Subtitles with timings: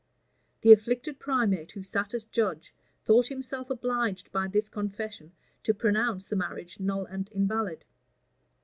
[0.63, 2.73] []The afflicted primate, who sat as judge,
[3.05, 5.31] thought himself obliged by this confession
[5.61, 7.85] to pronounce the marriage null and invalid.